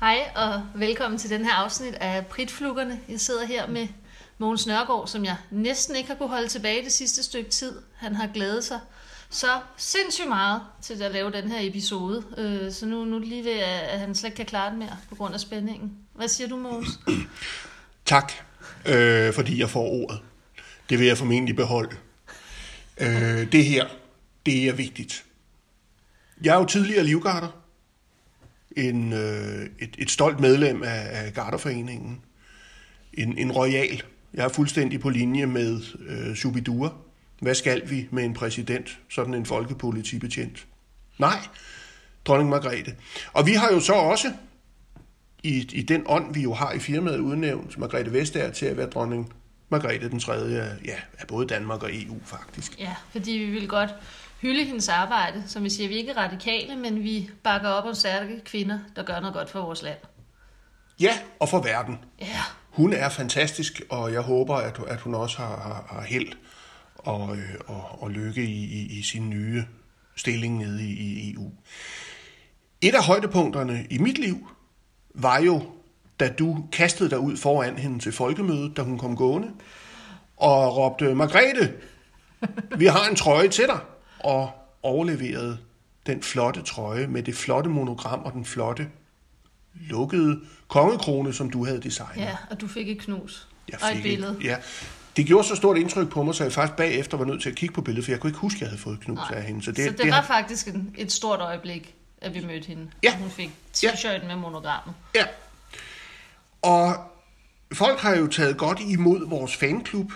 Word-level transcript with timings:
Hej 0.00 0.30
og 0.34 0.62
velkommen 0.74 1.18
til 1.18 1.30
den 1.30 1.44
her 1.44 1.52
afsnit 1.52 1.94
af 1.94 2.26
Pritflukkerne. 2.26 3.00
Jeg 3.08 3.20
sidder 3.20 3.46
her 3.46 3.66
med 3.66 3.88
Mogens 4.38 4.66
Nørgaard, 4.66 5.06
som 5.06 5.24
jeg 5.24 5.36
næsten 5.50 5.96
ikke 5.96 6.08
har 6.08 6.16
kunne 6.16 6.28
holde 6.28 6.48
tilbage 6.48 6.84
det 6.84 6.92
sidste 6.92 7.22
stykke 7.22 7.50
tid. 7.50 7.72
Han 7.94 8.14
har 8.14 8.26
glædet 8.34 8.64
sig 8.64 8.80
så 9.30 9.46
sindssygt 9.76 10.28
meget 10.28 10.62
til 10.82 11.02
at 11.02 11.12
lave 11.12 11.32
den 11.32 11.50
her 11.50 11.68
episode. 11.68 12.24
Øh, 12.38 12.72
så 12.72 12.86
nu, 12.86 13.04
nu 13.04 13.18
det 13.18 13.28
lige 13.28 13.44
ved, 13.44 13.58
at 13.60 14.00
han 14.00 14.14
slet 14.14 14.28
ikke 14.28 14.36
kan 14.36 14.46
klare 14.46 14.70
den 14.70 14.78
mere 14.78 14.96
på 15.08 15.14
grund 15.14 15.34
af 15.34 15.40
spændingen. 15.40 15.92
Hvad 16.12 16.28
siger 16.28 16.48
du, 16.48 16.56
Mogens? 16.56 16.88
Tak, 18.04 18.32
øh, 18.86 19.34
fordi 19.34 19.60
jeg 19.60 19.70
får 19.70 19.88
ordet. 19.88 20.20
Det 20.90 20.98
vil 20.98 21.06
jeg 21.06 21.18
formentlig 21.18 21.56
beholde. 21.56 21.96
Øh, 23.00 23.52
det 23.52 23.64
her, 23.64 23.86
det 24.46 24.68
er 24.68 24.72
vigtigt. 24.72 25.24
Jeg 26.42 26.54
er 26.54 26.58
jo 26.58 26.64
tidligere 26.64 27.04
livgarder. 27.04 27.65
En, 28.76 29.12
øh, 29.12 29.66
et, 29.78 29.96
et 29.98 30.10
stolt 30.10 30.40
medlem 30.40 30.82
af, 30.82 31.08
af 31.10 31.34
Garderforeningen. 31.34 32.20
En, 33.12 33.38
en 33.38 33.52
royal. 33.52 34.02
Jeg 34.34 34.44
er 34.44 34.48
fuldstændig 34.48 35.00
på 35.00 35.08
linje 35.08 35.46
med 35.46 35.80
øh, 36.08 36.36
Subidua. 36.36 36.88
Hvad 37.40 37.54
skal 37.54 37.90
vi 37.90 38.08
med 38.10 38.24
en 38.24 38.34
præsident, 38.34 38.98
sådan 39.08 39.34
en 39.34 39.46
folkepolitibetjent? 39.46 40.66
Nej, 41.18 41.38
dronning 42.24 42.50
Margrethe. 42.50 42.94
Og 43.32 43.46
vi 43.46 43.52
har 43.52 43.72
jo 43.72 43.80
så 43.80 43.92
også, 43.92 44.32
i, 45.42 45.68
i 45.72 45.82
den 45.82 46.02
ånd, 46.06 46.34
vi 46.34 46.40
jo 46.40 46.54
har 46.54 46.72
i 46.72 46.78
firmaet, 46.78 47.18
udnævnt 47.18 47.78
Margrethe 47.78 48.12
Vestager 48.12 48.50
til 48.50 48.66
at 48.66 48.76
være 48.76 48.86
dronning 48.86 49.32
Margrethe 49.68 50.08
den 50.08 50.20
tredje 50.20 50.78
ja, 50.84 50.96
af 51.18 51.26
både 51.26 51.46
Danmark 51.46 51.82
og 51.82 51.90
EU 51.92 52.16
faktisk. 52.24 52.80
Ja, 52.80 52.94
fordi 53.12 53.32
vi 53.32 53.50
vil 53.50 53.68
godt 53.68 53.90
hylde 54.40 54.64
hendes 54.64 54.88
arbejde. 54.88 55.42
Som 55.46 55.64
vi 55.64 55.70
siger, 55.70 55.88
vi 55.88 55.94
er 55.94 55.98
ikke 55.98 56.16
radikale, 56.16 56.76
men 56.76 57.02
vi 57.02 57.30
bakker 57.42 57.68
op 57.68 57.84
om 57.84 57.94
stærke 57.94 58.40
kvinder, 58.44 58.78
der 58.96 59.02
gør 59.02 59.20
noget 59.20 59.34
godt 59.34 59.50
for 59.50 59.60
vores 59.60 59.82
land. 59.82 59.98
Ja, 61.00 61.18
og 61.40 61.48
for 61.48 61.62
verden. 61.62 61.98
Ja. 62.20 62.40
Hun 62.70 62.92
er 62.92 63.08
fantastisk, 63.08 63.82
og 63.90 64.12
jeg 64.12 64.20
håber, 64.20 64.54
at, 64.54 64.78
at 64.88 65.00
hun 65.00 65.14
også 65.14 65.36
har, 65.36 65.60
har, 65.60 65.86
har 65.96 66.02
held 66.02 66.32
og, 66.98 67.36
øh, 67.36 67.54
og, 67.66 68.02
og 68.02 68.10
lykke 68.10 68.44
i, 68.44 68.64
i, 68.64 68.98
i 68.98 69.02
sin 69.02 69.30
nye 69.30 69.64
stilling 70.16 70.58
nede 70.58 70.82
i, 70.82 70.92
i 70.92 71.34
EU. 71.34 71.50
Et 72.80 72.94
af 72.94 73.04
højdepunkterne 73.04 73.86
i 73.90 73.98
mit 73.98 74.18
liv 74.18 74.48
var 75.14 75.38
jo, 75.38 75.62
da 76.20 76.28
du 76.28 76.64
kastede 76.72 77.10
dig 77.10 77.18
ud 77.18 77.36
foran 77.36 77.78
hende 77.78 77.98
til 77.98 78.12
folkemødet, 78.12 78.76
da 78.76 78.82
hun 78.82 78.98
kom 78.98 79.16
gående, 79.16 79.48
og 80.36 80.76
råbte, 80.76 81.14
Margrethe, 81.14 81.72
vi 82.76 82.86
har 82.86 83.08
en 83.08 83.16
trøje 83.16 83.48
til 83.48 83.66
dig, 83.66 83.80
og 84.18 84.50
overleverede 84.82 85.58
den 86.06 86.22
flotte 86.22 86.62
trøje 86.62 87.06
med 87.06 87.22
det 87.22 87.34
flotte 87.34 87.70
monogram 87.70 88.20
og 88.20 88.32
den 88.32 88.44
flotte 88.44 88.88
lukkede 89.74 90.40
kongekrone, 90.68 91.32
som 91.32 91.50
du 91.50 91.64
havde 91.64 91.82
designet. 91.82 92.16
Ja, 92.16 92.36
og 92.50 92.60
du 92.60 92.68
fik 92.68 92.88
et 92.88 92.98
knus. 92.98 93.48
Jeg 93.68 93.78
og 93.82 93.88
et 93.88 93.94
fik 93.94 94.02
billede. 94.02 94.36
Ja. 94.42 94.56
Det 95.16 95.26
gjorde 95.26 95.48
så 95.48 95.56
stort 95.56 95.78
indtryk 95.78 96.08
på 96.08 96.22
mig, 96.22 96.34
så 96.34 96.44
jeg 96.44 96.52
faktisk 96.52 96.76
bagefter 96.76 97.16
var 97.16 97.24
nødt 97.24 97.42
til 97.42 97.50
at 97.50 97.56
kigge 97.56 97.74
på 97.74 97.80
billedet, 97.80 98.04
for 98.04 98.12
jeg 98.12 98.20
kunne 98.20 98.30
ikke 98.30 98.38
huske, 98.38 98.56
at 98.56 98.60
jeg 98.60 98.68
havde 98.68 98.80
fået 98.82 99.00
knus 99.00 99.18
af 99.32 99.42
hende. 99.42 99.62
Så 99.62 99.72
det, 99.72 99.84
så 99.84 99.90
det, 99.90 99.98
det 99.98 100.10
var 100.10 100.22
faktisk 100.22 100.68
en, 100.68 100.94
et 100.98 101.12
stort 101.12 101.40
øjeblik, 101.40 101.94
at 102.20 102.34
vi 102.34 102.46
mødte 102.46 102.66
hende. 102.66 102.90
Ja. 103.02 103.16
Hun 103.16 103.30
fik 103.30 103.50
t-shirten 103.76 104.06
ja. 104.06 104.26
med 104.26 104.36
monogrammet. 104.36 104.94
Ja. 105.14 105.24
Og 106.62 106.94
folk 107.72 108.00
har 108.00 108.16
jo 108.16 108.26
taget 108.26 108.56
godt 108.56 108.80
imod 108.80 109.28
vores 109.28 109.56
fanklub, 109.56 110.12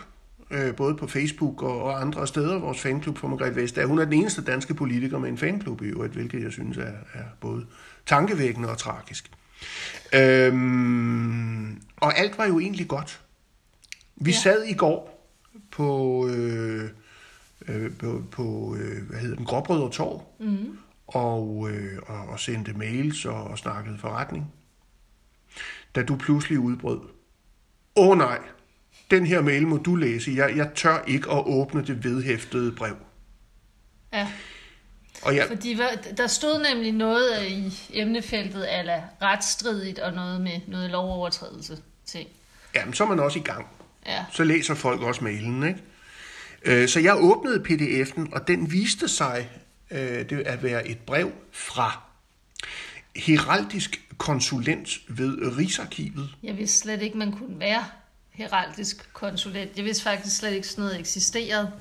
øh, 0.50 0.74
både 0.76 0.94
på 0.94 1.06
Facebook 1.06 1.62
og, 1.62 1.82
og 1.82 2.00
andre 2.00 2.26
steder, 2.26 2.58
vores 2.58 2.80
fanklub 2.80 3.18
for 3.18 3.28
Margrethe 3.28 3.56
Vestager. 3.62 3.86
Hun 3.86 3.98
er 3.98 4.04
den 4.04 4.12
eneste 4.12 4.42
danske 4.44 4.74
politiker 4.74 5.18
med 5.18 5.28
en 5.28 5.38
fanklub 5.38 5.82
i 5.82 5.84
øvrigt, 5.84 6.12
hvilket 6.12 6.42
jeg 6.42 6.52
synes 6.52 6.76
er, 6.76 6.92
er 7.14 7.24
både 7.40 7.66
tankevækkende 8.06 8.68
og 8.70 8.78
tragisk. 8.78 9.30
Øhm, 10.14 11.82
og 11.96 12.18
alt 12.18 12.38
var 12.38 12.46
jo 12.46 12.58
egentlig 12.58 12.88
godt. 12.88 13.20
Vi 14.16 14.30
Ja. 14.30 14.36
sad 14.36 14.64
i 14.64 14.72
går 14.74 15.30
på, 15.70 16.28
øh, 16.28 16.90
øh, 17.68 17.96
på, 17.96 18.22
på 18.30 18.76
øh, 18.80 19.08
hvad 19.08 19.18
hedder 19.20 19.36
den, 19.36 19.44
Gråbrød 19.44 19.90
Torv, 19.90 20.22
mm. 20.40 20.78
og, 21.06 21.70
øh, 21.70 21.98
og, 22.06 22.28
og 22.28 22.40
sendte 22.40 22.72
mails 22.72 23.24
og, 23.24 23.44
og 23.44 23.58
snakkede 23.58 23.98
forretning. 23.98 24.52
Da 25.94 26.02
du 26.02 26.16
pludselig 26.16 26.58
udbrød, 26.58 27.00
åh 27.96 28.08
oh, 28.08 28.18
nej, 28.18 28.38
den 29.10 29.26
her 29.26 29.40
mail 29.42 29.66
må 29.66 29.76
du 29.76 29.94
læse, 29.96 30.32
jeg, 30.36 30.56
jeg 30.56 30.70
tør 30.74 31.04
ikke 31.06 31.30
at 31.30 31.42
åbne 31.46 31.86
det 31.86 32.04
vedhæftede 32.04 32.72
brev. 32.72 32.96
Ja. 34.12 34.28
Og 35.22 35.36
jeg, 35.36 35.44
Fordi 35.48 35.78
der 36.16 36.26
stod 36.26 36.62
nemlig 36.72 36.92
noget 36.92 37.40
øh, 37.40 37.50
i 37.50 37.72
emnefeltet 37.92 38.66
ala 38.68 39.02
retsstridigt 39.22 39.98
og 39.98 40.12
noget 40.12 40.40
med 40.40 40.60
noget 40.68 40.90
lovovertrædelse 40.90 41.78
ting. 42.06 42.28
jamen, 42.74 42.94
så 42.94 43.04
er 43.04 43.08
man 43.08 43.20
også 43.20 43.38
i 43.38 43.42
gang. 43.42 43.66
Ja. 44.06 44.24
så 44.32 44.44
læser 44.44 44.74
folk 44.74 45.00
også 45.02 45.24
mailen. 45.24 45.62
Ikke? 45.68 45.80
Øh, 46.64 46.88
Så 46.88 47.00
jeg 47.00 47.16
åbnede 47.18 47.64
pdf'en, 47.68 48.34
og 48.34 48.48
den 48.48 48.72
viste 48.72 49.08
sig 49.08 49.50
øh, 49.90 49.98
det 50.30 50.40
at 50.40 50.62
være 50.62 50.88
et 50.88 50.98
brev 50.98 51.32
fra 51.52 52.02
heraldisk 53.16 54.00
konsulent 54.18 54.88
ved 55.08 55.56
Rigsarkivet. 55.58 56.28
Jeg 56.42 56.56
vidste 56.58 56.78
slet 56.78 57.02
ikke, 57.02 57.18
man 57.18 57.32
kunne 57.32 57.60
være 57.60 57.84
heraldisk 58.40 59.12
konsulent. 59.12 59.76
Jeg 59.76 59.84
vidste 59.84 60.02
faktisk 60.04 60.36
slet 60.36 60.52
ikke, 60.52 60.68
sådan 60.68 60.82
noget 60.82 61.00
eksisterede. 61.00 61.72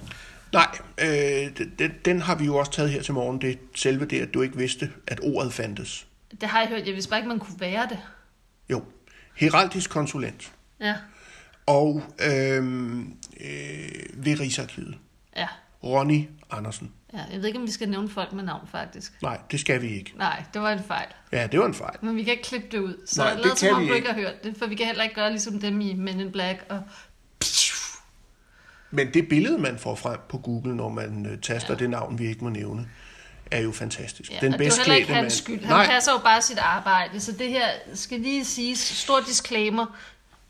Nej, 0.53 0.77
øh, 1.01 1.67
den, 1.79 1.91
den 2.05 2.21
har 2.21 2.35
vi 2.35 2.45
jo 2.45 2.55
også 2.57 2.71
taget 2.71 2.91
her 2.91 3.01
til 3.01 3.13
morgen. 3.13 3.41
Det 3.41 3.59
selve 3.75 4.05
det, 4.05 4.21
at 4.21 4.33
du 4.33 4.41
ikke 4.41 4.57
vidste, 4.57 4.91
at 5.07 5.19
ordet 5.23 5.53
fandtes. 5.53 6.07
Det 6.41 6.49
har 6.49 6.59
jeg 6.59 6.69
hørt. 6.69 6.87
Jeg 6.87 6.93
vidste 6.93 7.09
bare 7.09 7.19
ikke, 7.19 7.27
man 7.27 7.39
kunne 7.39 7.59
være 7.59 7.87
det. 7.89 7.99
Jo, 8.69 8.83
heraldisk 9.35 9.89
konsulent. 9.89 10.51
Ja. 10.79 10.95
Og 11.65 12.03
øh, 12.21 12.57
øh, 13.39 13.89
ved 14.13 14.39
Rigsarkivet. 14.39 14.97
Ja. 15.35 15.47
Ronny 15.83 16.29
Andersen. 16.51 16.91
ja. 17.13 17.19
Jeg 17.31 17.39
ved 17.41 17.47
ikke, 17.47 17.59
om 17.59 17.65
vi 17.65 17.71
skal 17.71 17.89
nævne 17.89 18.09
folk 18.09 18.33
med 18.33 18.43
navn, 18.43 18.67
faktisk. 18.71 19.13
Nej, 19.21 19.39
det 19.51 19.59
skal 19.59 19.81
vi 19.81 19.87
ikke. 19.87 20.13
Nej, 20.17 20.43
det 20.53 20.61
var 20.61 20.71
en 20.71 20.83
fejl. 20.87 21.07
Ja, 21.31 21.47
det 21.47 21.59
var 21.59 21.65
en 21.65 21.73
fejl. 21.73 21.97
Men 22.01 22.15
vi 22.15 22.23
kan 22.23 22.31
ikke 22.31 22.43
klippe 22.43 22.67
det 22.71 22.79
ud. 22.79 22.95
Så 23.05 23.21
Nej, 23.23 23.33
lad 23.33 23.43
som 23.55 23.67
kan 23.67 23.75
om 23.75 23.87
du 23.87 23.93
ikke. 23.93 24.07
har 24.07 24.15
hørt 24.15 24.43
det. 24.43 24.55
For 24.57 24.65
vi 24.67 24.75
kan 24.75 24.85
heller 24.85 25.03
ikke 25.03 25.15
gøre 25.15 25.29
ligesom 25.29 25.59
dem 25.59 25.81
i 25.81 25.93
Men 25.93 26.19
in 26.19 26.31
Black. 26.31 26.65
Og... 26.69 26.83
Men 28.91 29.13
det 29.13 29.29
billede, 29.29 29.57
man 29.57 29.77
får 29.79 29.95
frem 29.95 30.19
på 30.29 30.37
Google, 30.37 30.75
når 30.75 30.89
man 30.89 31.25
øh, 31.25 31.37
taster 31.41 31.73
ja. 31.73 31.79
det 31.79 31.89
navn, 31.89 32.19
vi 32.19 32.27
ikke 32.27 32.43
må 32.43 32.49
nævne, 32.49 32.87
er 33.51 33.59
jo 33.61 33.71
fantastisk. 33.71 34.31
Ja, 34.31 34.37
Den 34.41 34.53
og 34.53 34.59
det 34.59 34.67
er 34.67 34.75
heller 34.77 34.95
ikke 34.95 35.13
hans 35.13 35.33
skyld. 35.33 35.59
Han 35.59 35.69
Nej, 35.69 35.85
passer 35.85 36.11
jo 36.11 36.17
bare 36.17 36.41
sit 36.41 36.57
arbejde. 36.57 37.19
Så 37.19 37.31
det 37.31 37.49
her 37.49 37.67
skal 37.93 38.19
lige 38.19 38.45
siges. 38.45 38.79
Stor 38.79 39.19
disclaimer. 39.27 39.85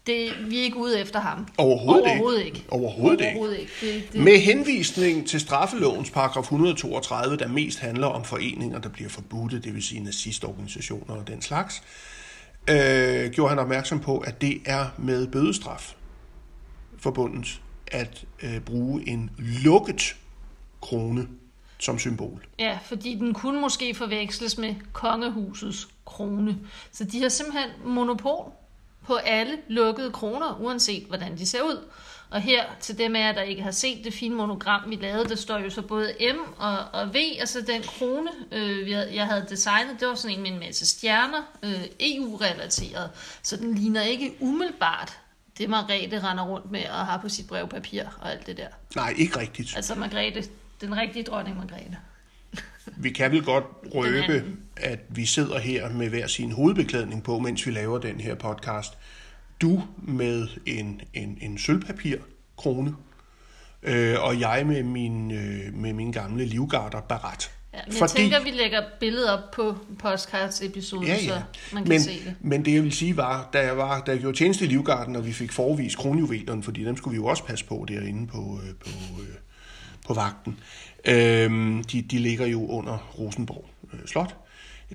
Det, 0.10 0.50
vi 0.50 0.60
er 0.60 0.64
ikke 0.64 0.78
ude 0.78 1.00
efter 1.00 1.20
ham. 1.20 1.48
Overhovedet 1.58 2.06
ikke. 2.06 2.12
Overhovedet 2.12 2.46
ikke. 2.46 2.66
Overhovedet 2.70 3.22
ikke. 3.22 3.32
Overhovedet 3.32 3.60
ikke. 3.60 3.72
Det, 3.82 4.14
det, 4.14 4.22
med 4.22 4.40
henvisning 4.40 5.28
til 5.28 5.40
straffelovens 5.40 6.10
paragraf 6.10 6.42
132, 6.42 7.38
der 7.38 7.48
mest 7.48 7.80
handler 7.80 8.08
om 8.08 8.24
foreninger, 8.24 8.80
der 8.80 8.90
bliver 8.90 9.10
forbudte, 9.10 9.60
det 9.60 9.74
vil 9.74 9.84
sige 9.84 10.04
nazistorganisationer 10.04 11.16
og 11.16 11.28
den 11.28 11.42
slags, 11.42 11.84
øh, 12.70 13.32
gjorde 13.32 13.50
han 13.50 13.60
opmærksom 13.60 14.00
på, 14.00 14.18
at 14.18 14.42
det 14.42 14.62
er 14.66 14.86
med 14.98 15.28
bødestraf 15.28 15.96
forbundet 16.98 17.62
at 17.92 18.26
øh, 18.44 18.60
bruge 18.60 19.10
en 19.10 19.30
lukket 19.38 20.16
krone 20.82 21.28
som 21.78 22.00
symbol. 22.00 22.46
Ja, 22.60 22.80
fordi 22.84 23.16
den 23.16 23.34
kunne 23.34 23.62
måske 23.62 23.96
forveksles 23.96 24.58
med 24.58 24.76
kongehusets 24.94 25.88
krone. 26.06 26.58
Så 26.92 27.04
de 27.04 27.22
har 27.22 27.30
simpelthen 27.30 27.70
monopol 27.86 28.52
på 29.06 29.16
alle 29.16 29.58
lukkede 29.68 30.12
kroner, 30.12 30.58
uanset 30.60 31.04
hvordan 31.04 31.38
de 31.38 31.48
ser 31.48 31.62
ud. 31.62 31.88
Og 32.30 32.42
her 32.42 32.64
til 32.80 32.98
dem 32.98 33.16
af 33.16 33.20
jer, 33.20 33.32
der 33.32 33.42
ikke 33.42 33.62
har 33.62 33.72
set 33.72 34.04
det 34.04 34.14
fine 34.14 34.36
monogram, 34.36 34.90
vi 34.90 34.96
lavede, 34.96 35.30
der 35.30 35.36
står 35.36 35.58
jo 35.58 35.70
så 35.70 35.82
både 35.82 36.14
M 36.22 36.38
og, 36.58 36.78
og 36.94 37.14
V, 37.14 37.18
altså 37.40 37.62
den 37.62 37.82
krone, 37.82 38.30
øh, 38.52 38.90
jeg 38.90 39.26
havde 39.26 39.46
designet, 39.50 40.00
det 40.00 40.08
var 40.08 40.16
sådan 40.16 40.38
en 40.38 40.44
med 40.44 40.52
en 40.52 40.60
masse 40.60 40.86
stjerner, 40.86 41.42
øh, 41.64 41.86
EU-relateret. 42.00 43.10
Så 43.44 43.58
den 43.58 43.76
ligner 43.76 44.02
ikke 44.02 44.36
umiddelbart 44.40 45.20
det, 45.58 45.70
Margrethe 45.70 46.20
render 46.20 46.44
rundt 46.44 46.72
med 46.72 46.86
og 46.90 47.06
har 47.06 47.18
på 47.18 47.30
sit 47.30 47.48
brevpapir 47.48 48.04
og 48.22 48.32
alt 48.32 48.48
det 48.48 48.58
der. 48.58 48.68
Nej, 48.96 49.14
ikke 49.18 49.40
rigtigt. 49.40 49.76
Altså 49.76 49.96
Margrethe, 49.96 50.44
den 50.82 50.98
rigtige 50.98 51.24
dronning 51.24 51.58
Margrethe. 51.58 51.98
Vi 53.02 53.10
kan 53.10 53.32
vel 53.32 53.44
godt 53.44 53.64
røbe, 53.96 54.44
at 54.78 55.00
vi 55.10 55.26
sidder 55.26 55.60
her 55.60 55.90
med 55.90 56.10
hver 56.10 56.28
sin 56.28 56.52
hovedbeklædning 56.52 57.24
på, 57.24 57.40
mens 57.40 57.66
vi 57.66 57.72
laver 57.72 57.98
den 57.98 58.20
her 58.20 58.36
podcast. 58.36 58.94
Du 59.62 59.84
med 59.98 60.48
en, 60.66 61.02
en, 61.14 61.38
en 61.42 61.58
sølvpapirkrone, 61.58 62.96
øh, 63.84 64.16
og 64.20 64.40
jeg 64.40 64.64
med 64.66 64.84
min, 64.84 65.32
øh, 65.32 65.74
med 65.74 65.94
min 65.94 66.12
gamle 66.12 66.46
livgarder 66.46 67.02
barat. 67.02 67.52
Ja, 67.74 67.80
men 67.88 67.98
jeg 68.00 68.10
tænker, 68.10 68.44
vi 68.44 68.50
lægger 68.50 68.84
billedet 69.00 69.30
op 69.34 69.52
på 69.52 69.76
podcast-episoden, 70.00 71.08
Ja, 71.08 71.14
ja. 71.14 71.20
så 71.20 71.42
man 71.74 71.84
kan 71.84 71.90
men, 71.90 72.02
se 72.02 72.12
det. 72.26 72.36
men 72.42 72.66
det 72.66 72.74
jeg 72.74 72.84
vil 72.84 72.92
sige 72.92 73.18
var, 73.18 73.50
da 73.54 73.60
jeg, 73.60 73.78
var, 73.78 74.02
da 74.02 74.12
jeg 74.12 74.20
gjorde 74.20 74.38
tjeneste 74.38 74.66
i 74.66 74.68
Livgarden, 74.68 75.16
og 75.16 75.26
vi 75.26 75.34
fik 75.34 75.52
forvist 75.52 75.98
kronjuvelerne, 75.98 76.64
fordi 76.64 76.84
dem 76.84 76.98
skulle 76.98 77.12
vi 77.12 77.16
jo 77.16 77.26
også 77.26 77.44
passe 77.44 77.66
på 77.66 77.86
derinde 77.88 78.28
på, 78.28 78.60
øh, 78.64 78.76
på, 78.76 79.22
øh, 79.22 79.36
på 80.10 80.14
vagten. 80.14 80.60
Øhm, 81.06 81.84
de, 81.84 82.02
de 82.02 82.18
ligger 82.18 82.46
jo 82.46 82.68
under 82.68 82.98
Rosenborg 83.20 83.66
øh, 83.94 84.00
Slot. 84.06 84.36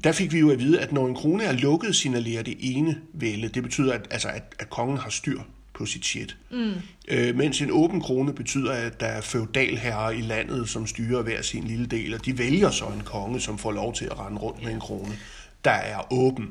der 0.05 0.12
fik 0.12 0.32
vi 0.32 0.38
jo 0.38 0.50
at 0.50 0.58
vide, 0.58 0.81
at 0.81 0.93
når 0.93 1.06
en 1.06 1.14
krone 1.14 1.44
er 1.44 1.52
lukket, 1.52 1.96
signalerer 1.96 2.43
det 2.43 2.56
ene 2.61 2.99
vælde. 3.12 3.49
Det 3.49 3.62
betyder, 3.62 3.93
at, 3.93 4.06
altså, 4.11 4.28
at, 4.28 4.55
at 4.58 4.70
kongen 4.70 4.99
har 4.99 5.11
styr 5.11 5.40
på 5.75 5.87
sit 5.87 6.05
shit. 6.05 6.37
Mm. 6.50 6.72
Øh, 7.08 7.37
mens 7.37 7.61
en 7.61 7.70
åben 7.70 8.00
krone 8.00 8.34
betyder, 8.34 8.72
at 8.72 9.00
der 9.00 9.06
er 9.06 9.20
feudalherrer 9.20 10.11
i 10.11 10.20
landet, 10.20 10.69
som 10.69 10.87
styrer 10.87 11.22
hver 11.22 11.43
sin 11.43 11.64
lille 11.64 11.87
del, 11.87 12.14
og 12.14 12.25
de 12.25 12.38
vælger 12.38 12.70
så 12.70 12.84
en 12.84 13.02
konge, 13.05 13.40
som 13.40 13.58
får 13.58 13.72
lov 13.72 13.94
til 13.94 14.05
at 14.05 14.19
rende 14.19 14.40
rundt 14.40 14.64
med 14.64 14.72
en 14.72 14.81
krone, 14.81 15.19
der 15.64 15.70
er 15.70 16.12
åben. 16.12 16.50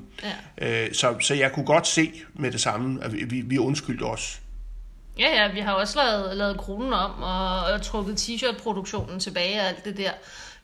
Ja. 0.59 0.85
Øh, 0.85 0.93
så, 0.93 1.15
så 1.19 1.33
jeg 1.33 1.51
kunne 1.51 1.65
godt 1.65 1.87
se 1.87 2.11
med 2.33 2.51
det 2.51 2.61
samme, 2.61 3.03
at 3.03 3.13
vi, 3.31 3.41
vi 3.41 3.57
undskyldte 3.57 4.03
os. 4.03 4.42
Ja, 5.19 5.43
ja, 5.43 5.51
vi 5.53 5.59
har 5.59 5.73
også 5.73 5.97
lavet, 6.03 6.37
lavet 6.37 6.57
kronen 6.57 6.93
om, 6.93 7.11
og, 7.23 7.59
og 7.59 7.81
trukket 7.81 8.17
t-shirt-produktionen 8.17 9.19
tilbage 9.19 9.59
og 9.61 9.67
alt 9.67 9.85
det 9.85 9.97
der. 9.97 10.11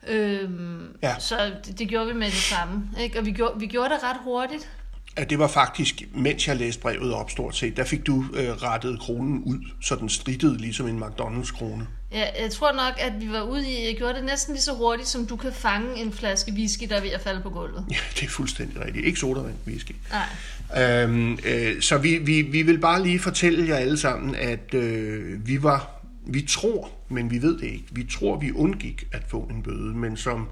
Øhm, 0.07 0.97
Ja. 1.03 1.15
Så 1.19 1.51
det, 1.65 1.79
det 1.79 1.87
gjorde 1.87 2.07
vi 2.07 2.13
med 2.13 2.25
det 2.25 2.33
samme. 2.33 2.89
Ikke? 2.99 3.19
Og 3.19 3.25
vi 3.25 3.31
gjorde, 3.31 3.59
vi 3.59 3.67
gjorde 3.67 3.89
det 3.89 4.03
ret 4.03 4.17
hurtigt. 4.23 4.69
At 5.15 5.29
det 5.29 5.39
var 5.39 5.47
faktisk, 5.47 6.03
mens 6.13 6.47
jeg 6.47 6.55
læste 6.55 6.81
brevet 6.81 7.13
op 7.13 7.31
stort 7.31 7.55
set, 7.55 7.77
der 7.77 7.83
fik 7.83 8.07
du 8.07 8.25
øh, 8.33 8.49
rettet 8.49 8.99
kronen 8.99 9.43
ud, 9.43 9.59
så 9.81 9.95
den 9.95 10.09
strittede 10.09 10.57
ligesom 10.57 10.87
en 10.87 11.03
McDonald's-krone. 11.03 11.83
Ja, 12.11 12.41
jeg 12.41 12.51
tror 12.51 12.71
nok, 12.71 12.93
at 12.97 13.13
vi 13.21 13.31
var 13.31 13.41
ude 13.41 13.69
i, 13.69 13.85
jeg 13.85 13.95
gjorde 13.97 14.13
det 14.13 14.23
næsten 14.23 14.53
lige 14.53 14.61
så 14.61 14.73
hurtigt, 14.73 15.07
som 15.07 15.27
du 15.27 15.35
kan 15.35 15.53
fange 15.53 16.01
en 16.01 16.13
flaske 16.13 16.51
whisky, 16.51 16.83
der 16.89 16.95
er 16.95 17.01
ved 17.01 17.09
at 17.09 17.21
falde 17.21 17.41
på 17.41 17.49
gulvet. 17.49 17.85
Ja, 17.91 17.95
det 18.15 18.23
er 18.23 18.29
fuldstændig 18.29 18.85
rigtigt. 18.85 19.05
Ikke 19.05 19.19
sodavand, 19.19 19.55
whisky. 19.67 19.91
Nej. 20.11 21.03
Øhm, 21.03 21.39
øh, 21.45 21.81
så 21.81 21.97
vi, 21.97 22.17
vi, 22.17 22.41
vi 22.41 22.61
vil 22.61 22.79
bare 22.79 23.03
lige 23.03 23.19
fortælle 23.19 23.67
jer 23.67 23.75
alle 23.75 23.97
sammen, 23.97 24.35
at 24.35 24.73
øh, 24.73 25.47
vi 25.47 25.63
var, 25.63 26.01
vi 26.25 26.41
tror, 26.41 26.91
men 27.09 27.31
vi 27.31 27.41
ved 27.41 27.57
det 27.57 27.67
ikke, 27.67 27.85
vi 27.91 28.03
tror, 28.03 28.37
vi 28.37 28.51
undgik 28.51 29.07
at 29.11 29.21
få 29.27 29.41
en 29.41 29.63
bøde, 29.63 29.95
men 29.95 30.17
som, 30.17 30.47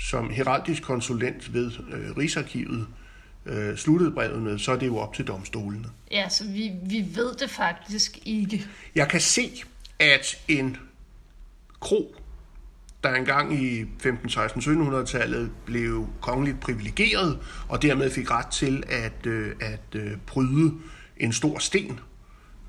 som 0.00 0.30
heraldisk 0.30 0.82
konsulent 0.82 1.54
ved 1.54 1.70
øh, 1.92 2.16
Rigsarkivet 2.16 2.86
øh, 3.46 3.76
sluttede 3.76 4.10
brevet 4.10 4.42
med, 4.42 4.58
så 4.58 4.72
er 4.72 4.76
det 4.76 4.86
jo 4.86 4.96
op 4.96 5.14
til 5.14 5.26
domstolene. 5.26 5.88
Ja, 6.10 6.28
så 6.28 6.44
vi, 6.44 6.70
vi 6.82 7.04
ved 7.14 7.34
det 7.34 7.50
faktisk 7.50 8.18
ikke. 8.24 8.66
Jeg 8.94 9.08
kan 9.08 9.20
se, 9.20 9.62
at 9.98 10.38
en 10.48 10.76
kro, 11.82 12.14
der 13.04 13.14
engang 13.14 13.62
i 13.62 13.84
15, 14.02 14.28
16, 14.28 14.62
1700-tallet 14.62 15.50
blev 15.66 16.08
kongeligt 16.20 16.60
privilegeret, 16.60 17.38
og 17.68 17.82
dermed 17.82 18.10
fik 18.10 18.30
ret 18.30 18.46
til 18.46 18.82
at, 18.88 19.26
øh, 19.26 19.52
at 19.60 19.94
øh, 19.94 20.10
bryde 20.26 20.74
en 21.16 21.32
stor 21.32 21.58
sten 21.58 22.00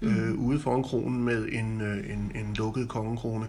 øh, 0.02 0.34
ude 0.34 0.60
foran 0.60 0.84
kronen 0.84 1.24
med 1.24 1.48
en, 1.52 1.82
øh, 1.82 1.98
en, 1.98 2.32
en 2.36 2.54
lukket 2.58 2.90
kongekrone, 2.90 3.48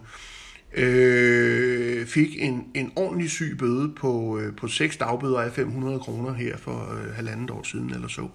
øh, 0.73 2.07
fik 2.07 2.29
en, 2.37 2.67
en 2.73 2.91
ordentlig 2.95 3.31
syg 3.31 3.55
bøde 3.59 3.93
på, 3.95 4.39
øh, 4.39 4.55
på 4.55 4.67
seks 4.67 4.97
dagbøder 4.97 5.39
af 5.39 5.51
500 5.51 5.99
kroner 5.99 6.33
her 6.33 6.57
for 6.57 6.93
øh, 6.93 7.15
halvandet 7.15 7.51
år 7.51 7.63
siden 7.63 7.93
eller 7.93 8.07
så, 8.07 8.27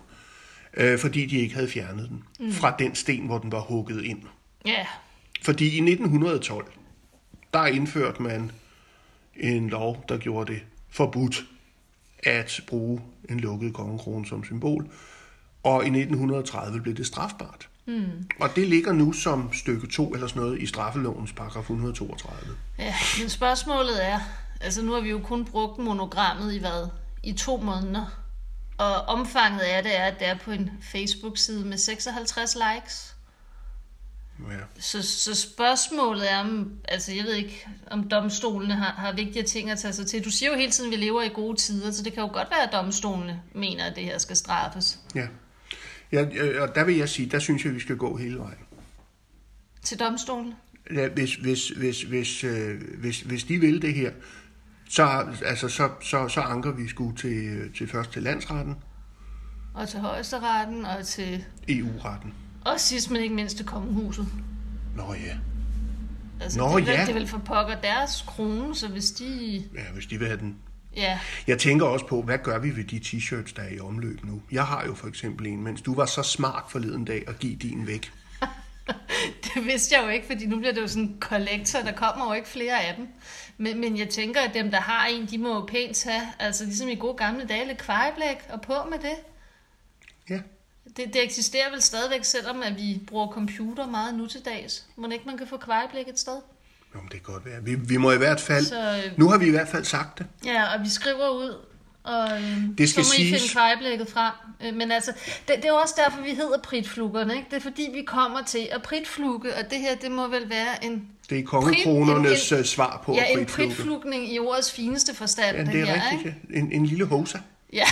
øh, 0.76 0.98
fordi 0.98 1.26
de 1.26 1.38
ikke 1.38 1.54
havde 1.54 1.68
fjernet 1.68 2.08
den 2.08 2.22
mm. 2.40 2.52
fra 2.52 2.76
den 2.78 2.94
sten, 2.94 3.26
hvor 3.26 3.38
den 3.38 3.52
var 3.52 3.60
hugget 3.60 4.04
ind. 4.04 4.22
Ja, 4.66 4.86
Fordi 5.42 5.64
i 5.64 5.80
1912, 5.80 6.72
der 7.54 7.66
indførte 7.66 8.22
man 8.22 8.50
en 9.36 9.68
lov, 9.68 10.04
der 10.08 10.18
gjorde 10.18 10.52
det 10.52 10.62
forbudt 10.90 11.44
at 12.22 12.60
bruge 12.66 13.00
en 13.28 13.40
lukket 13.40 13.74
kongekrone 13.74 14.26
som 14.26 14.44
symbol. 14.44 14.90
Og 15.62 15.84
i 15.84 15.86
1930 15.86 16.80
blev 16.80 16.94
det 16.94 17.06
strafbart. 17.06 17.68
Mm. 17.86 18.28
Og 18.40 18.56
det 18.56 18.68
ligger 18.68 18.92
nu 18.92 19.12
som 19.12 19.52
stykke 19.52 19.86
2 19.86 20.14
eller 20.14 20.26
sådan 20.26 20.42
noget 20.42 20.62
i 20.62 20.66
straffelovens 20.66 21.32
paragraf 21.32 21.62
132. 21.62 22.56
ja, 22.78 22.94
men 23.20 23.28
spørgsmålet 23.28 24.06
er, 24.06 24.20
altså 24.60 24.82
nu 24.82 24.92
har 24.92 25.00
vi 25.00 25.10
jo 25.10 25.20
kun 25.24 25.44
brugt 25.44 25.78
monogrammet 25.78 26.54
i 26.54 26.58
hvad? 26.58 26.88
I 27.22 27.32
to 27.32 27.56
måneder. 27.56 28.20
Og 28.78 28.94
omfanget 28.94 29.60
af 29.60 29.82
det 29.82 29.98
er, 29.98 30.04
at 30.04 30.18
det 30.18 30.28
er 30.28 30.38
på 30.44 30.50
en 30.50 30.70
Facebook-side 30.92 31.64
med 31.64 31.78
56 31.78 32.56
likes. 32.56 33.16
Ja. 34.50 34.56
Så, 34.78 35.02
så 35.02 35.34
spørgsmålet 35.34 36.32
er, 36.32 36.38
om, 36.38 36.72
altså 36.88 37.12
jeg 37.12 37.24
ved 37.24 37.34
ikke, 37.34 37.68
om 37.90 38.08
domstolene 38.08 38.74
har, 38.74 38.92
har 38.92 39.12
vigtige 39.12 39.42
ting 39.42 39.70
at 39.70 39.78
tage 39.78 39.92
sig 39.92 40.06
til. 40.06 40.24
Du 40.24 40.30
siger 40.30 40.50
jo 40.50 40.56
hele 40.56 40.72
tiden, 40.72 40.92
at 40.92 40.98
vi 40.98 41.04
lever 41.04 41.22
i 41.22 41.28
gode 41.28 41.56
tider, 41.56 41.90
så 41.90 42.02
det 42.02 42.12
kan 42.12 42.22
jo 42.22 42.28
godt 42.32 42.50
være, 42.50 42.62
at 42.62 42.72
domstolene 42.72 43.42
mener, 43.54 43.84
at 43.84 43.96
det 43.96 44.04
her 44.04 44.18
skal 44.18 44.36
straffes. 44.36 44.98
ja. 45.14 45.26
ja 46.12 46.22
og 46.62 46.74
der 46.74 46.84
vil 46.84 46.96
jeg 46.96 47.08
sige, 47.08 47.30
der 47.30 47.38
synes 47.38 47.64
jeg, 47.64 47.74
vi 47.74 47.80
skal 47.80 47.96
gå 47.96 48.16
hele 48.16 48.38
vejen. 48.38 48.58
Til 49.82 49.98
domstolene? 49.98 50.56
Ja, 50.94 51.08
hvis, 51.08 51.34
hvis, 51.34 51.68
hvis, 51.68 52.02
hvis, 52.02 52.44
øh, 52.44 52.80
hvis, 52.98 53.20
hvis 53.20 53.44
de 53.44 53.58
vil 53.58 53.82
det 53.82 53.94
her, 53.94 54.10
så, 54.88 55.26
altså, 55.44 55.68
så, 55.68 55.90
så, 56.00 56.28
så 56.28 56.40
anker 56.40 56.72
vi 56.72 56.88
sgu 56.88 57.12
til, 57.12 57.46
øh, 57.46 57.74
til 57.74 57.88
først 57.88 58.12
til 58.12 58.22
landsretten, 58.22 58.74
Og 59.74 59.88
til 59.88 60.00
højesteretten, 60.00 60.84
og 60.84 61.06
til... 61.06 61.44
EU-retten. 61.68 62.34
Og 62.64 62.80
sidst, 62.80 63.10
men 63.10 63.22
ikke 63.22 63.34
mindst 63.34 63.56
til 63.56 63.66
kongehuset. 63.66 64.26
Nå 64.96 65.14
ja. 65.14 65.36
Altså, 66.40 66.58
Nå, 66.58 66.64
det, 66.64 66.72
er 66.72 66.76
vel, 66.76 66.86
ja. 66.86 67.00
det 67.00 67.08
er 67.08 67.14
vel 67.14 67.26
for 67.26 67.38
pokker 67.38 67.80
deres 67.80 68.24
krone, 68.26 68.76
så 68.76 68.88
hvis 68.88 69.10
de... 69.10 69.62
Ja, 69.74 69.92
hvis 69.92 70.06
de 70.06 70.18
vil 70.18 70.26
have 70.26 70.40
den. 70.40 70.56
Ja, 70.96 71.18
Jeg 71.46 71.58
tænker 71.58 71.86
også 71.86 72.06
på, 72.06 72.22
hvad 72.22 72.38
gør 72.38 72.58
vi 72.58 72.76
ved 72.76 72.84
de 72.84 72.96
t-shirts, 72.96 73.52
der 73.56 73.62
er 73.62 73.68
i 73.68 73.80
omløb 73.80 74.24
nu? 74.24 74.42
Jeg 74.52 74.66
har 74.66 74.84
jo 74.86 74.94
for 74.94 75.08
eksempel 75.08 75.46
en, 75.46 75.62
mens 75.62 75.80
du 75.80 75.94
var 75.94 76.06
så 76.06 76.22
smart 76.22 76.64
forleden 76.68 77.04
dag 77.04 77.24
at 77.28 77.38
give 77.38 77.56
din 77.56 77.86
væk. 77.86 78.12
det 79.54 79.64
vidste 79.64 79.94
jeg 79.94 80.04
jo 80.04 80.08
ikke, 80.08 80.26
fordi 80.26 80.46
nu 80.46 80.58
bliver 80.58 80.72
det 80.72 80.80
jo 80.80 80.88
sådan 80.88 81.02
en 81.02 81.16
collector, 81.20 81.78
der 81.80 81.92
kommer 81.92 82.26
jo 82.26 82.32
ikke 82.32 82.48
flere 82.48 82.84
af 82.84 82.94
dem. 82.96 83.08
Men, 83.58 83.80
men 83.80 83.98
jeg 83.98 84.08
tænker, 84.08 84.40
at 84.40 84.54
dem, 84.54 84.70
der 84.70 84.80
har 84.80 85.06
en, 85.06 85.26
de 85.26 85.38
må 85.38 85.54
jo 85.54 85.66
pænt 85.66 85.96
tage, 85.96 86.22
altså 86.38 86.64
ligesom 86.64 86.88
i 86.88 86.94
gode 86.94 87.16
gamle 87.16 87.46
dage, 87.46 87.66
lidt 87.66 87.78
kvejblæk 87.78 88.36
og 88.48 88.60
på 88.60 88.74
med 88.90 88.98
det. 88.98 89.16
Ja. 90.30 90.40
Det, 90.96 91.14
det 91.14 91.22
eksisterer 91.22 91.70
vel 91.70 91.82
stadigvæk, 91.82 92.24
selvom 92.24 92.62
at 92.62 92.76
vi 92.76 93.00
bruger 93.06 93.28
computer 93.32 93.86
meget 93.86 94.14
nu 94.14 94.26
til 94.26 94.40
dags. 94.44 94.84
Må 94.96 95.08
ikke 95.08 95.24
man 95.26 95.38
kan 95.38 95.46
få 95.46 95.56
kvejblæk 95.56 96.08
et 96.08 96.18
sted? 96.18 96.36
Jo, 96.94 97.00
det 97.02 97.10
kan 97.10 97.20
godt 97.32 97.44
være. 97.46 97.64
Vi, 97.64 97.74
vi 97.74 97.96
må 97.96 98.12
i 98.12 98.16
hvert 98.16 98.40
fald... 98.40 98.64
Så, 98.64 98.80
øh, 99.06 99.18
Nu 99.18 99.28
har 99.28 99.38
vi 99.38 99.46
i 99.46 99.50
hvert 99.50 99.68
fald 99.68 99.84
sagt 99.84 100.18
det. 100.18 100.26
Ja, 100.44 100.74
og 100.74 100.84
vi 100.84 100.88
skriver 100.88 101.28
ud, 101.28 101.54
og 102.04 102.28
øh, 102.40 102.56
Det 102.78 102.88
skal 102.88 103.04
så 103.04 103.10
må 103.18 103.22
I 103.22 103.26
siges- 103.26 103.40
finde 103.40 103.52
kvejblækket 103.52 104.08
frem. 104.08 104.32
Øh, 104.64 104.74
Men 104.74 104.90
altså, 104.92 105.12
det, 105.48 105.56
det 105.56 105.64
er 105.64 105.72
også 105.72 105.94
derfor, 106.04 106.20
vi 106.22 106.30
hedder 106.34 106.58
pritfluggerne, 106.58 107.34
ikke? 107.36 107.46
Det 107.50 107.56
er 107.56 107.60
fordi, 107.60 107.88
vi 107.94 108.02
kommer 108.02 108.42
til 108.42 108.68
at 108.72 108.82
pritflugge, 108.82 109.54
og 109.54 109.70
det 109.70 109.78
her, 109.78 109.94
det 109.96 110.10
må 110.10 110.28
vel 110.28 110.50
være 110.50 110.84
en, 110.84 111.08
Det 111.30 111.38
er 111.38 111.42
kongekronernes 111.44 112.52
en- 112.52 112.58
øh, 112.58 112.64
svar 112.64 113.02
på 113.04 113.14
ja, 113.14 113.22
at 113.24 113.30
en 113.30 113.36
fritflukke. 113.38 113.74
pritflugning 113.74 114.32
i 114.32 114.38
ordets 114.38 114.72
fineste 114.72 115.14
forstand. 115.14 115.56
Ja, 115.56 115.64
det 115.64 115.80
er 115.80 115.84
her, 115.84 115.94
rigtigt. 116.12 116.34
Ikke? 116.48 116.58
En, 116.58 116.72
en 116.72 116.86
lille 116.86 117.04
hosa. 117.04 117.38
Ja, 117.72 117.84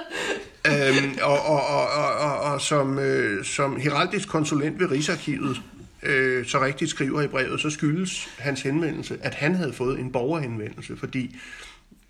øhm, 0.89 1.19
og, 1.23 1.41
og, 1.47 1.67
og, 1.67 1.89
og, 1.89 2.15
og, 2.15 2.41
og 2.41 2.61
som, 2.61 2.99
øh, 2.99 3.45
som 3.45 3.81
heraldisk 3.81 4.29
konsulent 4.29 4.81
ved 4.81 4.91
Rigsarkivet 4.91 5.63
øh, 6.03 6.47
så 6.47 6.61
rigtigt 6.61 6.91
skriver 6.91 7.23
i 7.23 7.27
brevet, 7.27 7.61
så 7.61 7.71
skyldes 7.71 8.29
hans 8.39 8.63
henvendelse, 8.63 9.19
at 9.23 9.35
han 9.35 9.55
havde 9.55 9.73
fået 9.73 10.01
en 10.01 10.13
borgerhenvendelse, 10.13 10.97
fordi 10.97 11.37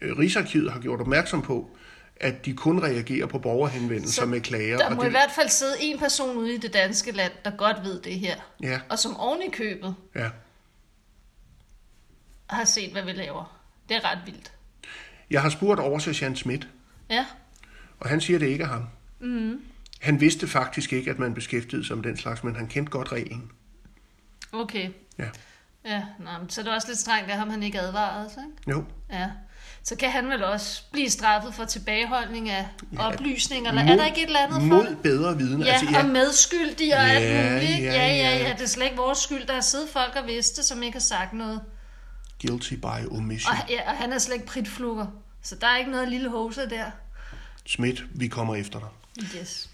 øh, 0.01 0.19
Rigsarkivet 0.19 0.73
har 0.73 0.81
gjort 0.81 1.01
opmærksom 1.01 1.43
på, 1.43 1.71
at 2.17 2.45
de 2.45 2.55
kun 2.55 2.83
reagerer 2.83 3.27
på 3.27 3.39
borgerhenvendelser 3.39 4.23
Så 4.23 4.27
med 4.27 4.41
klager. 4.41 4.77
der 4.79 4.87
og 4.87 4.97
må 4.97 5.03
det, 5.03 5.09
i 5.09 5.11
hvert 5.11 5.31
fald 5.35 5.49
sidde 5.49 5.75
en 5.81 5.99
person 5.99 6.37
ude 6.37 6.55
i 6.55 6.59
det 6.59 6.73
danske 6.75 7.13
land, 7.13 7.33
der 7.45 7.51
godt 7.57 7.77
ved 7.85 8.01
det 8.01 8.15
her. 8.15 8.37
Ja, 8.63 8.81
Og 8.89 8.99
som 8.99 9.17
oven 9.17 9.43
i 9.43 9.51
købet 9.51 9.95
ja. 10.15 10.29
har 12.51 12.65
set, 12.65 12.93
hvad 12.93 13.03
vi 13.03 13.13
laver. 13.13 13.59
Det 13.89 13.97
er 13.97 14.11
ret 14.13 14.19
vildt. 14.27 14.53
Jeg 15.31 15.43
har 15.43 15.49
spurgt 15.49 15.81
oversergeant 15.81 16.39
Schmidt, 16.39 16.69
Ja, 17.11 17.27
og 18.01 18.09
han 18.09 18.21
siger, 18.21 18.39
det 18.39 18.47
ikke 18.47 18.65
er 18.65 18.69
ham. 18.69 18.85
Mm. 19.21 19.61
Han 20.01 20.21
vidste 20.21 20.49
faktisk 20.49 20.93
ikke, 20.93 21.11
at 21.11 21.19
man 21.19 21.35
beskæftigede 21.35 21.87
sig 21.87 21.97
med 21.97 22.05
den 22.05 22.17
slags, 22.17 22.45
men 22.45 22.57
han 22.57 22.67
kendte 22.67 22.91
godt 22.91 23.13
reglen. 23.13 23.51
okay. 24.53 24.91
Ja. 25.19 25.25
Ja, 25.87 26.03
nå, 26.19 26.31
så 26.49 26.61
er 26.61 26.65
det 26.65 26.75
også 26.75 26.89
lidt 26.89 26.99
strengt 26.99 27.31
af 27.31 27.37
ham, 27.39 27.51
han 27.51 27.63
ikke 27.63 27.81
advarede 27.81 28.31
sig, 28.35 28.43
ikke? 28.47 28.71
Jo. 28.71 28.85
Ja. 29.13 29.31
Så 29.83 29.97
kan 29.97 30.11
han 30.11 30.29
vel 30.29 30.45
også 30.45 30.83
blive 30.93 31.11
straffet 31.11 31.55
for 31.55 31.65
tilbageholdning 31.65 32.51
af 32.51 32.67
Ja. 32.93 33.07
oplysninger, 33.13 33.71
eller 33.71 33.83
er 33.83 33.97
der 33.97 34.05
ikke 34.07 34.23
et 34.23 34.27
eller 34.27 34.39
andet 34.41 34.59
for 34.61 34.67
mod 34.67 34.97
bedre 35.03 35.37
viden. 35.39 35.63
Ja, 35.63 35.73
altså, 35.73 35.99
og 35.99 36.07
medskyldig 36.07 36.97
og 36.99 37.03
Ja, 37.07 37.09
alt 37.09 37.53
muligt. 37.53 37.81
ja, 37.85 37.93
Ja, 37.93 38.07
ja, 38.09 38.37
ja. 38.37 38.43
ja. 38.49 38.53
Det 38.53 38.63
er 38.63 38.67
slet 38.67 38.85
ikke 38.85 38.97
vores 38.97 39.19
skyld. 39.19 39.47
Der 39.47 39.55
er 39.55 39.61
siddet 39.61 39.89
folk 39.89 40.17
og 40.23 40.27
vidste, 40.27 40.63
som 40.63 40.83
ikke 40.83 40.95
har 40.95 41.01
sagt 41.01 41.33
noget. 41.33 41.61
Guilty 42.47 42.75
by 42.75 43.07
omission. 43.11 43.53
Og, 43.57 43.71
ja, 43.71 43.91
og 43.91 43.97
han 43.97 44.13
er 44.13 44.19
slet 44.19 44.35
ikke 44.35 44.47
pritflukker. 44.47 45.07
Så 45.43 45.55
der 45.61 45.67
er 45.67 45.77
ikke 45.77 45.91
noget 45.91 46.09
lille 46.09 46.31
hose 46.31 46.61
der. 46.71 46.91
Schmidt, 47.67 48.05
vi 48.15 48.29
kommer 48.29 48.55
efter 48.57 48.81
dig. 48.81 48.89
Yes. 49.37 49.71